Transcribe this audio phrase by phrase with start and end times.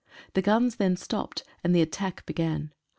[0.33, 2.73] The guns then stopped, and the attack began.